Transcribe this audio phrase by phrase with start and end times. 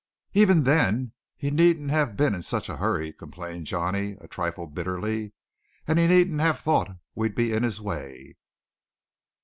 [0.33, 5.33] "Even then he needn't have been in such a hurry," complained Johnny a trifle bitterly.
[5.87, 8.35] "And he needn't have thought we'd be in his way."